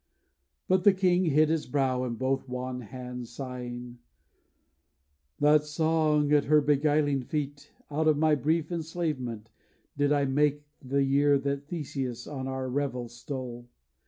But 0.67 0.83
the 0.83 0.93
king 0.95 1.25
hid 1.25 1.49
his 1.49 1.67
brow 1.67 2.03
in 2.05 2.15
both 2.15 2.49
wan 2.49 2.81
hands, 2.81 3.29
Sighing: 3.29 3.99
'That 5.39 5.61
song 5.63 6.33
at 6.33 6.45
her 6.45 6.59
beguiling 6.59 7.21
feet, 7.21 7.71
Out 7.91 8.07
of 8.07 8.17
my 8.17 8.33
brief 8.33 8.71
enslavement, 8.71 9.51
did 9.95 10.11
I 10.11 10.25
make 10.25 10.63
The 10.81 11.03
year 11.03 11.37
that 11.41 11.67
Theseus 11.67 12.25
on 12.25 12.47
our 12.47 12.67
revels 12.67 13.13
stole. 13.15 13.67